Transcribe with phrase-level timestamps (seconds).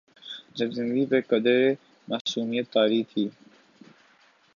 [0.57, 1.59] جب زندگی پہ قدرے
[2.07, 3.25] معصومیت طاری تھی۔